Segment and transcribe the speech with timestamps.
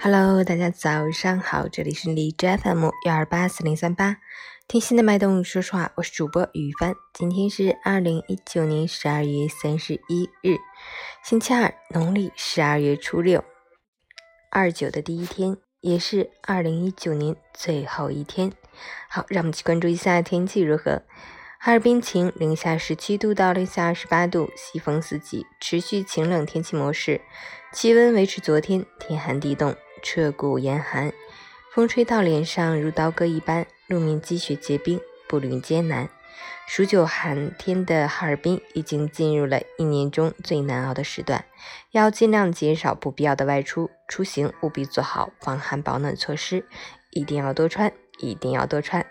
[0.00, 4.18] Hello，大家早上好，这里是荔枝 FM 幺二八四零三八，
[4.68, 6.94] 听心的脉动说实话，我是主播雨帆。
[7.12, 10.56] 今天是二零一九年十二月三十一日，
[11.24, 13.44] 星期二，农历十二月初六，
[14.52, 18.52] 二九的第一天，也是二零一九年最后一天。
[19.08, 21.02] 好，让我们去关注一下天气如何。
[21.58, 27.20] 哈尔滨晴，零下十七度到零下二十八度，西风四级，持续晴冷天气模式，
[27.72, 29.74] 气温维持昨天，天寒地冻。
[30.02, 31.12] 彻骨严寒，
[31.72, 36.08] 风吹到脸上如刀割一般，路面积雪结冰，步履艰难。
[36.66, 41.44] 数九寒天的哈尔滨已经进入了一年中最难熬的时段，
[41.92, 46.64] 要尽量减少不必要的外出，出行务必做好防寒保暖措施，
[47.10, 49.04] 一定要多穿，一定要多穿。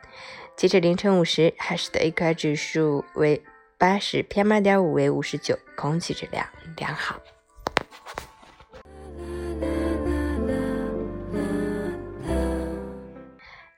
[0.55, 3.43] 截至凌晨五时，海市的 AQI 指数为
[3.77, 7.19] 八十，PM2.5 为五十九，空气质量良好。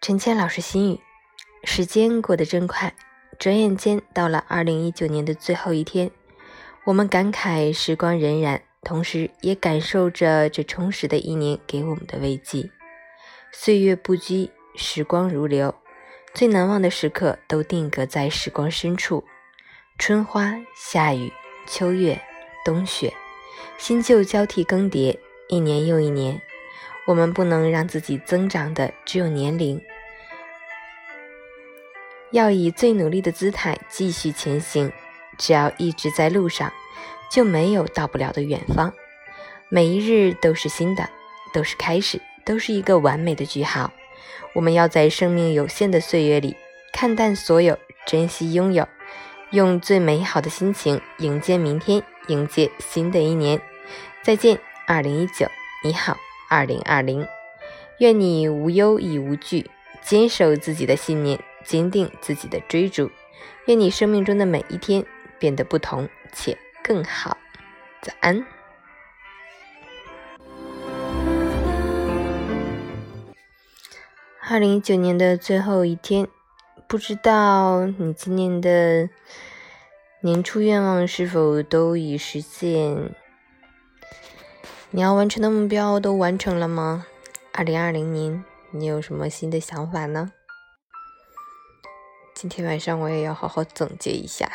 [0.10, 1.00] 陈谦老师心语：
[1.64, 2.96] 时间过得真快，
[3.38, 6.10] 转眼间到了二零一九年的最后一天。
[6.86, 12.72] 我们感慨时光荏苒，同时也感受着这充实的一年给我们的慰藉。
[13.52, 15.76] 岁月不居，时光如流，
[16.34, 19.24] 最难忘的时刻都定格在时光深处。
[20.00, 21.32] 春花、夏雨、
[21.68, 22.20] 秋月、
[22.66, 23.14] 冬雪，
[23.78, 26.42] 新旧交替更迭，一年又一年。
[27.06, 29.80] 我们不能让自己增长的只有年龄。
[32.32, 34.92] 要以最努力的姿态继续前行，
[35.38, 36.72] 只要一直在路上，
[37.32, 38.94] 就没有到不了的远方。
[39.70, 41.10] 每一日都是新的，
[41.54, 43.92] 都是开始，都是一个完美的句号。
[44.54, 46.56] 我们要在生命有限的岁月里，
[46.94, 48.88] 看淡所有，珍惜拥有，
[49.52, 53.60] 用最美好的心情迎接明天，迎接新的一年。
[54.24, 55.48] 再见，二零一九，
[55.84, 56.18] 你好，
[56.50, 57.26] 二零二零。
[58.00, 59.70] 愿你无忧亦无惧，
[60.02, 61.40] 坚守自己的信念。
[61.70, 63.12] 坚定自己的追逐，
[63.68, 65.06] 愿你生命中的每一天
[65.38, 67.38] 变得不同且更好。
[68.02, 68.44] 早安。
[74.50, 76.28] 二零一九年的最后一天，
[76.88, 79.08] 不知道你今年的
[80.22, 83.12] 年初愿望是否都已实现？
[84.90, 87.06] 你要完成的目标都完成了吗？
[87.54, 90.32] 二零二零年，你有什么新的想法呢？
[92.42, 94.50] 今天晚上我也要好好总结一下。